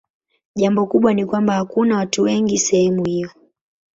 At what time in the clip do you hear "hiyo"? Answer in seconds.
3.05-3.29